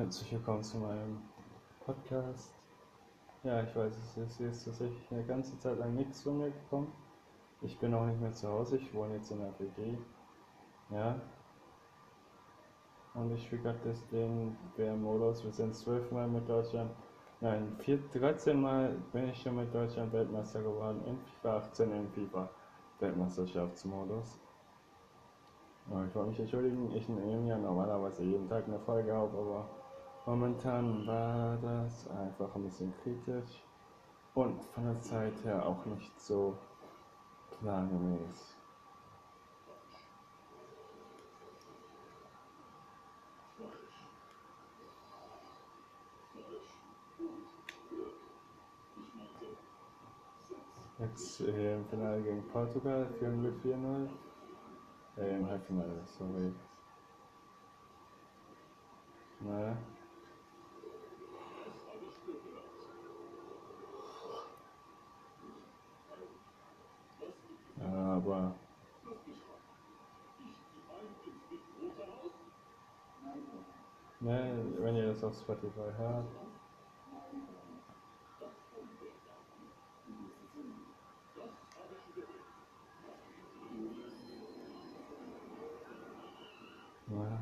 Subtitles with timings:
[0.00, 1.20] Herzlich willkommen zu meinem
[1.84, 2.54] Podcast.
[3.42, 6.90] Ja, ich weiß, es ist jetzt tatsächlich eine ganze Zeit lang nichts von mir gekommen.
[7.60, 9.98] Ich bin auch nicht mehr zu Hause, ich wohne jetzt in der WG.
[10.88, 11.20] Ja.
[13.12, 15.44] Und ich spiele gerade das den WM-Modus.
[15.44, 16.92] Wir sind zwölfmal mit Deutschland.
[17.42, 21.04] Nein, 4, 13 Mal bin ich schon mit Deutschland Weltmeister geworden.
[21.04, 22.48] In FIFA 18 im FIFA
[23.00, 24.40] Weltmeisterschaftsmodus.
[25.88, 29.68] Ich wollte mich entschuldigen, ich nehme ja normalerweise jeden Tag eine Folge auf, aber
[30.26, 33.62] momentan war das einfach ein bisschen kritisch
[34.34, 36.56] und von der Zeit her auch nicht so
[37.58, 38.56] plangemäß.
[51.00, 54.08] Jetzt äh, im Finale gegen Portugal führen wir 4-0.
[55.16, 56.52] Äh, im Halbfinale, sorry.
[59.40, 59.76] Naja.
[67.82, 68.54] Aber
[75.20, 76.24] ne, wenn ihr das auf Spotify hört,
[87.06, 87.40] naja.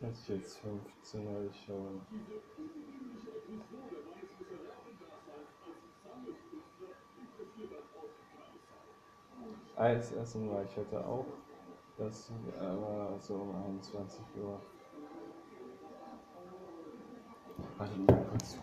[0.00, 2.00] Das ist jetzt 15 Uhr schon.
[9.76, 11.26] Eis essen war ich heute auch.
[11.98, 14.60] Das war so um 21 Uhr.
[17.76, 18.58] Warte mal kurz.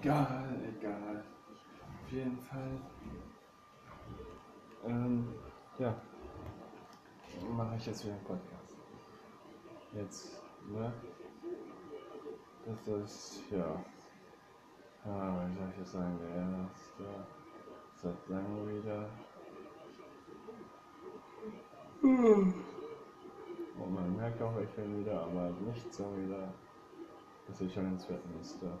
[0.00, 1.24] Egal, egal.
[2.02, 2.80] Auf jeden Fall.
[4.84, 5.34] Ähm,
[5.78, 5.94] ja.
[7.50, 8.76] Mache ich jetzt wieder einen Podcast.
[9.92, 10.92] Jetzt, ne?
[12.64, 13.84] Das ist, ja.
[15.04, 16.18] Ah, wie soll ich das sagen?
[16.20, 17.26] Der erste.
[17.94, 19.08] Seit langem wieder.
[22.02, 26.52] Und man merkt auch, ich bin wieder, aber nicht so wieder,
[27.46, 28.66] dass ich schon ins Bett müsste.
[28.66, 28.78] Ja.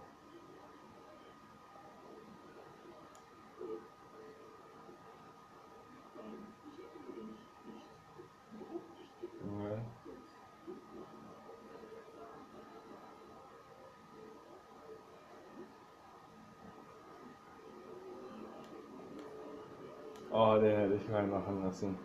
[20.38, 21.98] Oh, den hätte ich reinmachen lassen.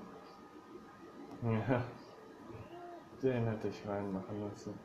[1.43, 1.83] Ja.
[3.21, 4.79] Den hätte ich reinmachen lassen.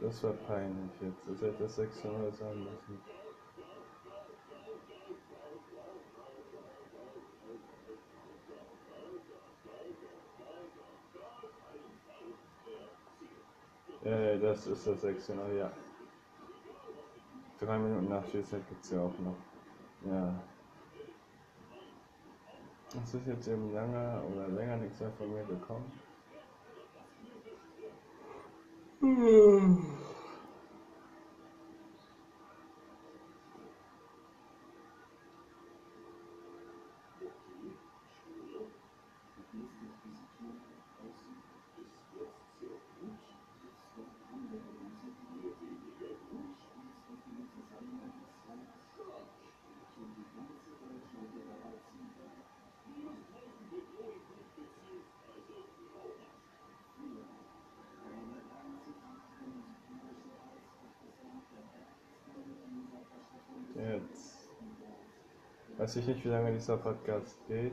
[0.00, 1.28] Das war peinlich jetzt.
[1.28, 3.00] Das hätte 600 sein müssen.
[14.04, 15.70] Äh, das ist das 600, ja.
[17.64, 19.36] Drei Minuten Nachspielzeit gibt es ja auch noch.
[20.04, 20.34] Ja.
[23.04, 25.92] Es ist jetzt eben lange oder länger nichts mehr von mir gekommen.
[29.00, 30.01] Jetzt
[65.82, 67.72] weiß ich nicht, wie lange dieser Podcast geht.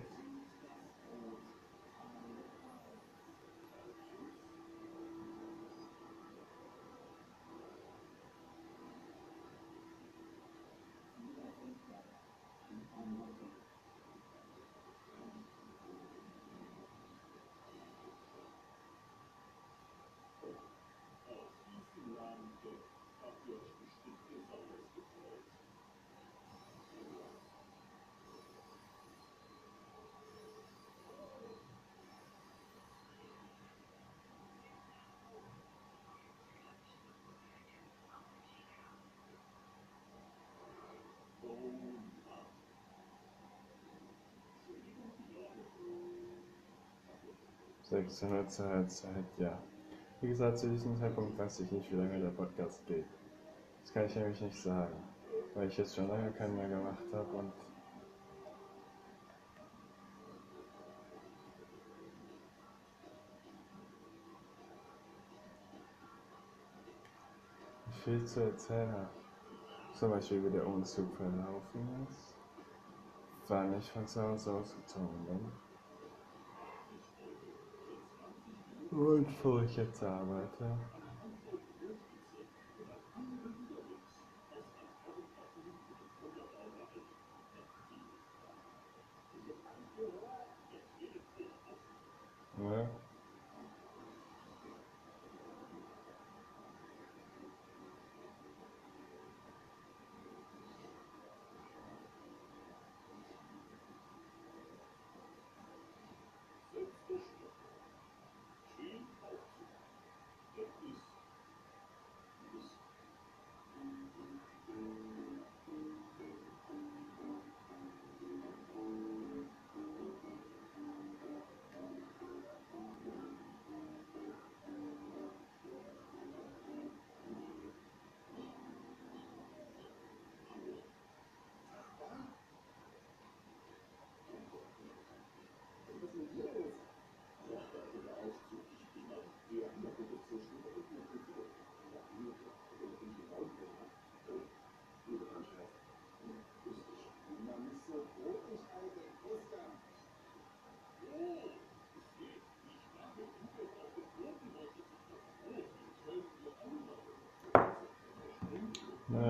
[47.89, 49.57] 16 Uhr zur Halbzeit, ja.
[50.21, 53.07] Wie gesagt, zu diesem Zeitpunkt weiß ich nicht, wie lange der Podcast geht.
[53.81, 54.93] Das kann ich nämlich nicht sagen,
[55.55, 57.51] weil ich jetzt schon lange keinen mehr gemacht habe und
[68.03, 69.07] viel zu erzählen.
[69.95, 72.35] Zum Beispiel wie der Umzug verlaufen ist,
[73.47, 75.68] wann ich von zu Hause ausgezogen bin
[78.91, 80.77] und wo ich jetzt arbeite.
[92.57, 92.98] Ja.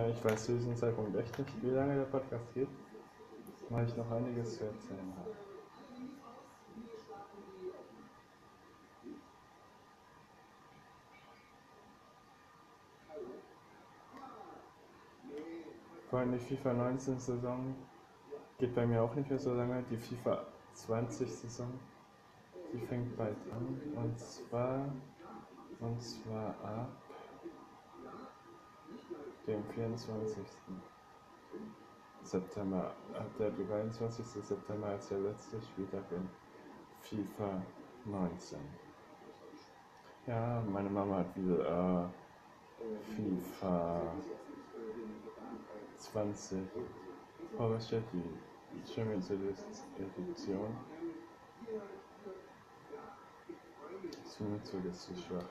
[0.09, 2.67] Ich weiß zu diesem Zeitpunkt echt nicht, wie lange der Podcast geht,
[3.69, 5.31] weil ich noch einiges zu erzählen habe.
[16.09, 17.75] Vor allem die FIFA 19 Saison
[18.57, 19.83] geht bei mir auch nicht mehr so lange.
[19.89, 21.79] Die FIFA 20 Saison,
[22.73, 23.79] die fängt bald an.
[23.95, 24.91] Und zwar,
[25.79, 27.08] und zwar ab
[29.49, 30.45] dem 24.
[32.23, 32.93] September,
[33.39, 34.25] der 23.
[34.25, 36.29] September ist der letzte Spieltag in
[37.01, 37.61] FIFA
[38.05, 38.59] 19.
[40.27, 42.11] Ja, meine Mama hat wieder
[42.77, 44.01] äh, FIFA
[45.97, 46.59] 20
[47.57, 50.77] vorgestellt, die Champions Edition.
[54.13, 54.39] Das
[54.85, 55.43] ist zu schwach.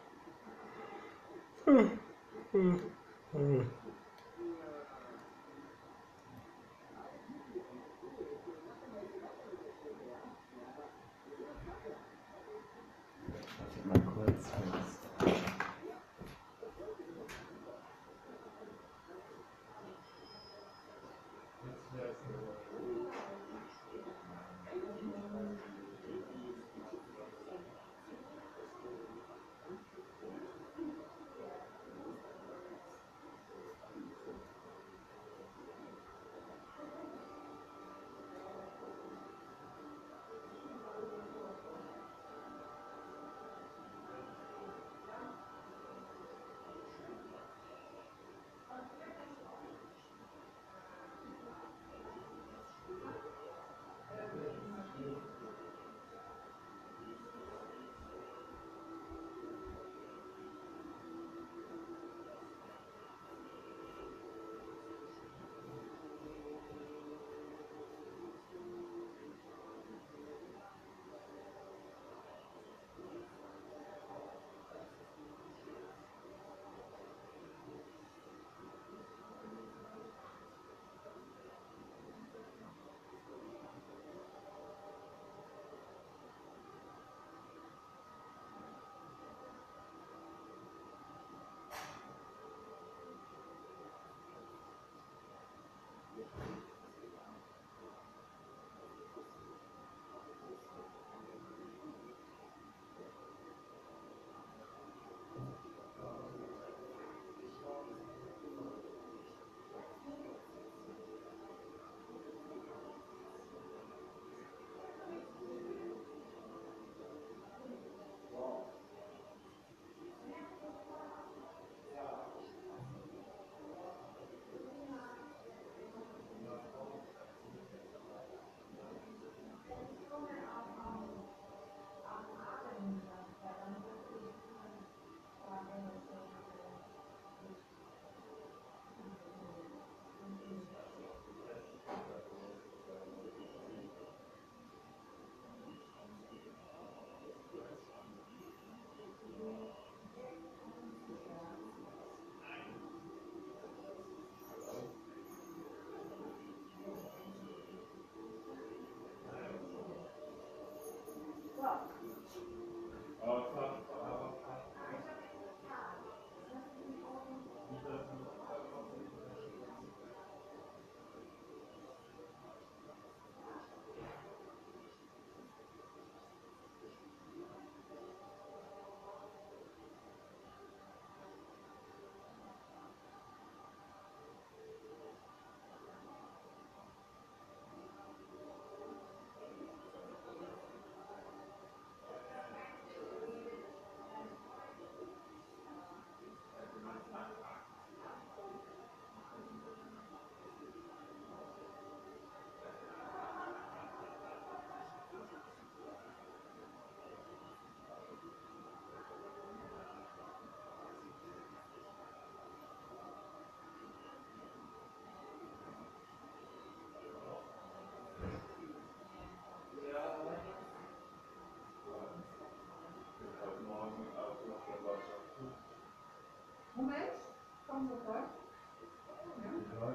[228.09, 228.15] Ja,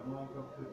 [0.05, 0.67] Morgen kaputt,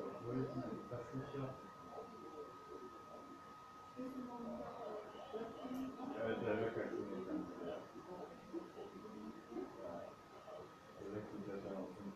[11.01, 12.15] das ist ja schon auf 5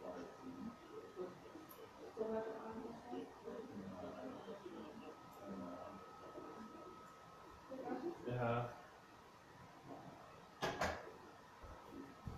[8.26, 8.68] Ja.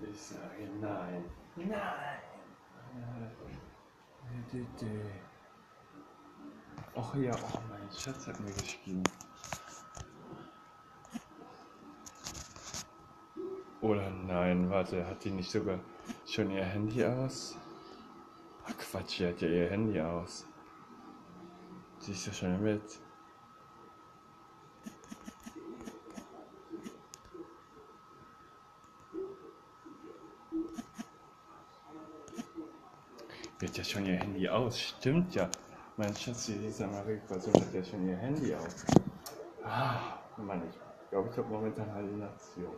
[0.00, 1.25] Ich sage nein.
[1.57, 2.25] Nein!
[6.95, 9.03] Ach ja, oh mein Schatz hat mir geschrieben.
[13.83, 15.79] Oder nein, warte, hat die nicht sogar
[16.26, 17.57] schon ihr Handy aus?
[18.65, 20.47] Ach Quatsch, die hat ja ihr Handy aus.
[21.99, 23.00] Sie ist ja schon im Bett.
[33.97, 35.49] Schon ihr Handy aus, stimmt ja.
[35.97, 38.85] Mein Schatz, die Lisa Marie Person hat ja schon ihr Handy aus.
[39.65, 42.75] Ah, Mann, ich glaube, ich habe momentan Halluzination.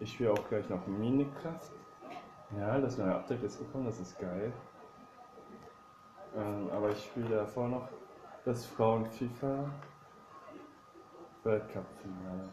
[0.00, 1.70] Ich spiele auch gleich noch Minecraft.
[2.58, 4.52] Ja, das neue Update ist gekommen, das ist geil.
[6.36, 7.88] Ähm, aber ich spiele davor noch
[8.44, 9.70] das Frauen-FIFA
[11.44, 12.48] Weltcup-Finale.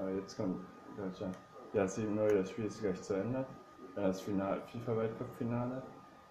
[0.00, 0.64] Äh, jetzt kommt
[0.96, 1.36] Deutschland.
[1.74, 3.44] Ja, 7-0, das Spiel ist gleich zu Ende.
[3.94, 5.82] Dann das Final, FIFA Weltcup-Finale.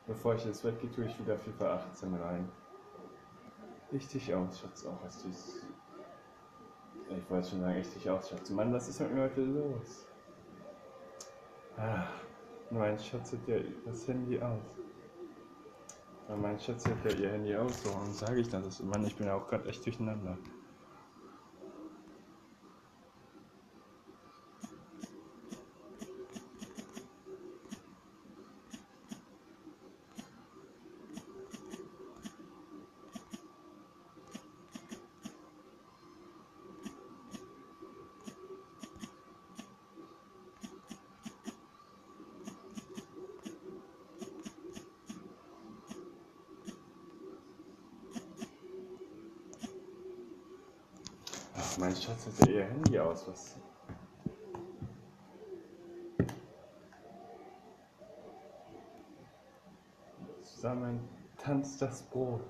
[0.06, 2.50] Bevor ich ins Bett gehe, tue ich wieder FIFA 18 rein.
[3.92, 5.62] Richtig aus, Schatz, auch was dies.
[7.10, 8.50] Ich wollte schon sagen, richtig aus, Schatz.
[8.50, 10.08] Mann, was ist mit mir heute los?
[11.78, 12.08] Ah,
[12.70, 14.60] mein Schatz hat ja das Handy aus.
[16.36, 18.82] Mein Schatz hat ja ihr Handy aus, warum sage ich das?
[18.82, 20.38] Mann, ich bin ja auch gerade echt durcheinander.
[51.56, 52.66] Ach, mein Schatz hat ja ihr
[53.26, 53.56] Was?
[60.42, 61.00] Zusammen
[61.38, 62.42] tanzt das Brot.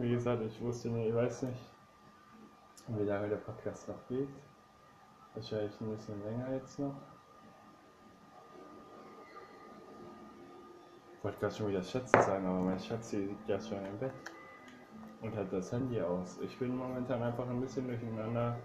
[0.00, 1.60] Wie gesagt, ich wusste nicht, ich weiß nicht,
[2.88, 4.30] wie lange der Podcast noch geht.
[5.34, 6.94] Wahrscheinlich ein bisschen länger jetzt noch.
[11.12, 14.14] Ich wollte gerade schon wieder Schätze sagen, aber mein Schatz liegt ja schon im Bett
[15.20, 16.38] und hat das Handy aus.
[16.40, 18.58] Ich bin momentan einfach ein bisschen durcheinander.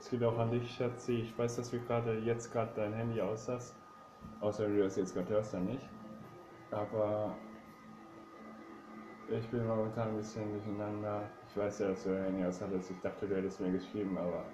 [0.00, 1.12] Es geht auch an dich, Schatzi.
[1.12, 3.76] Ich weiß, dass du gerade jetzt gerade dein Handy aus hast.
[4.40, 5.86] Außer du das jetzt gerade hörst, dann nicht.
[6.70, 7.36] Aber
[9.28, 11.22] ich bin momentan ein bisschen durcheinander.
[11.48, 12.90] Ich weiß ja, dass du Handy aus hattest.
[12.90, 14.44] Ich dachte, du hättest mir geschrieben, aber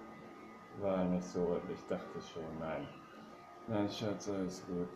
[0.81, 1.41] war nicht so.
[1.41, 2.87] Und ich dachte schon, nein.
[3.69, 4.89] Nein, Schatz, alles gut.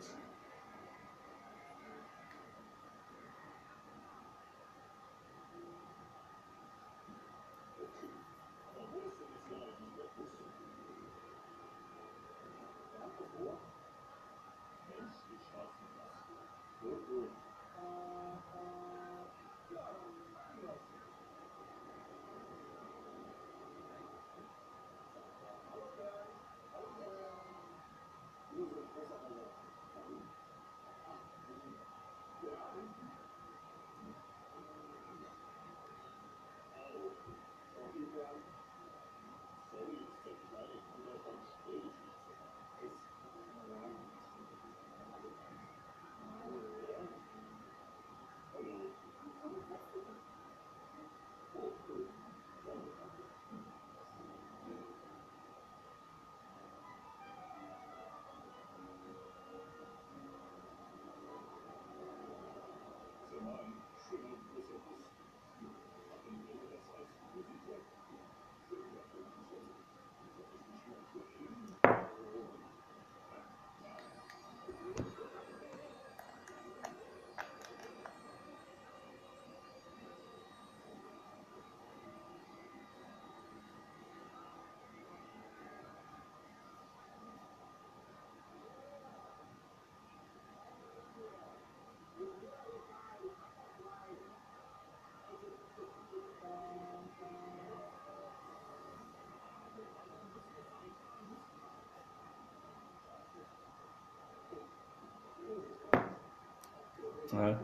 [107.33, 107.59] Ja,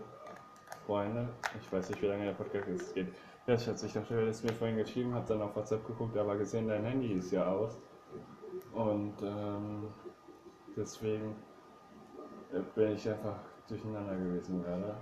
[0.86, 1.28] Freunde,
[1.60, 3.14] ich weiß nicht, wie lange der Podcast geht.
[3.46, 6.36] Ja, Schatz, ich dachte, du hättest mir vorhin geschrieben, hab dann auf WhatsApp geguckt, aber
[6.36, 7.78] gesehen, dein Handy ist ja aus.
[8.72, 9.88] Und ähm,
[10.76, 11.36] deswegen
[12.52, 14.96] äh, bin ich einfach durcheinander gewesen gerade.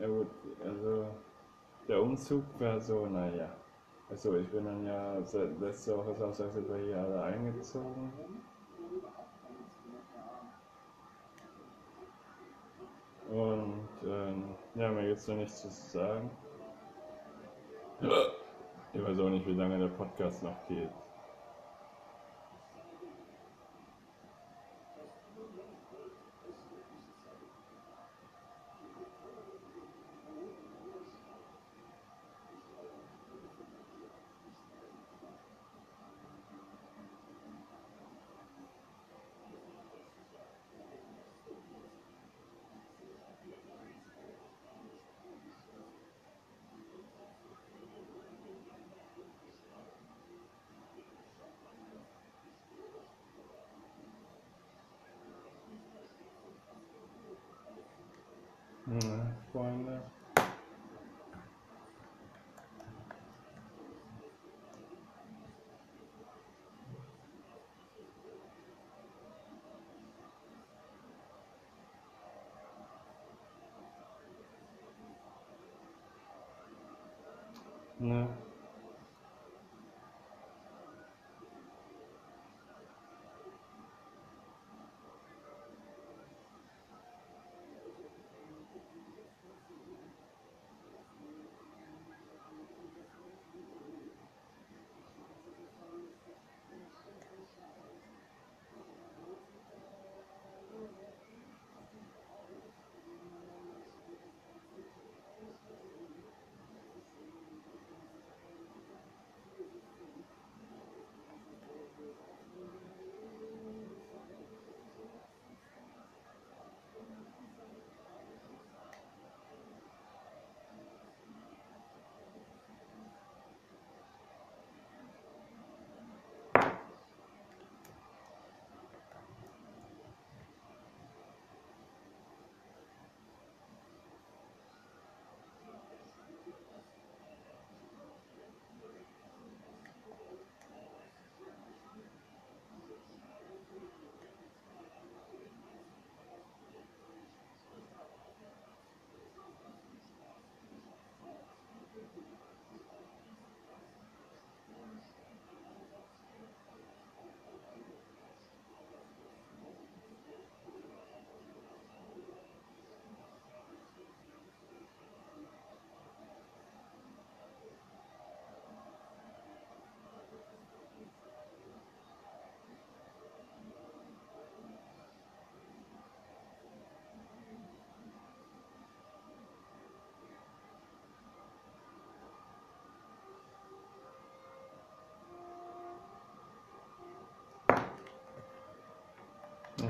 [0.00, 0.28] Ja gut,
[0.64, 1.06] also
[1.86, 3.50] der Umzug war so, naja.
[4.08, 8.12] Also ich bin dann ja seit letzte Woche Samstag sind wir hier alle eingezogen.
[13.30, 16.30] Und ähm, ja, mir gibt's noch nichts zu sagen.
[18.92, 20.90] Ich weiß auch nicht, wie lange der Podcast noch geht.
[58.90, 60.00] Ja, Freunde.
[77.98, 78.49] Ne.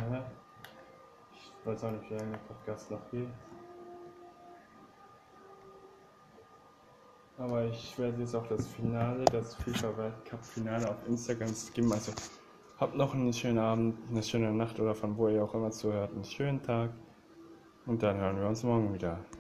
[0.01, 0.25] Gerne.
[1.35, 3.29] Ich weiß auch nicht, wie lange der Podcast noch geht.
[7.39, 11.93] Aber ich werde jetzt auch das Finale, das FIFA Weltcup Finale auf Instagram streamen.
[11.93, 12.13] Also
[12.79, 16.13] habt noch einen schönen Abend, eine schöne Nacht oder von wo ihr auch immer zuhört,
[16.13, 16.91] einen schönen Tag.
[17.87, 19.19] Und dann hören wir uns morgen wieder.